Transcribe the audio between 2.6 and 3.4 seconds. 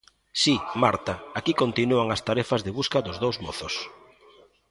de busca dos dous